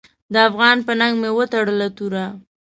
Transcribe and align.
د 0.33 0.35
افغان 0.49 0.77
په 0.87 0.93
ننګ 0.99 1.15
مې 1.21 1.29
وتړله 1.37 1.87
توره. 1.97 2.25